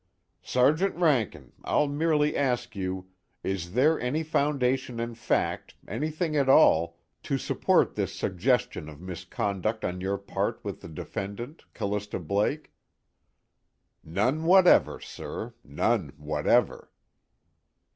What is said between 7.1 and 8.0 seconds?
to support